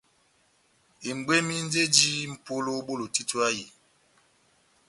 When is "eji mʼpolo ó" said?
1.85-2.81